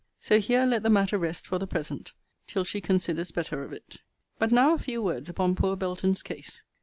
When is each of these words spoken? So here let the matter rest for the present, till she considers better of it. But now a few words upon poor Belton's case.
So 0.19 0.39
here 0.39 0.65
let 0.65 0.81
the 0.81 0.89
matter 0.89 1.19
rest 1.19 1.45
for 1.45 1.59
the 1.59 1.67
present, 1.67 2.13
till 2.47 2.63
she 2.63 2.81
considers 2.81 3.29
better 3.29 3.61
of 3.63 3.71
it. 3.71 3.97
But 4.39 4.51
now 4.51 4.73
a 4.73 4.79
few 4.79 4.99
words 5.03 5.29
upon 5.29 5.53
poor 5.55 5.75
Belton's 5.75 6.23
case. 6.23 6.63